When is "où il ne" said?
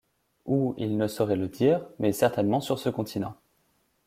0.47-1.05